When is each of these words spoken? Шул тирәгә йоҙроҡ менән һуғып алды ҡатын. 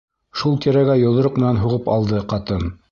Шул 0.43 0.55
тирәгә 0.65 0.95
йоҙроҡ 1.03 1.39
менән 1.41 1.63
һуғып 1.67 1.95
алды 1.99 2.25
ҡатын. 2.35 2.71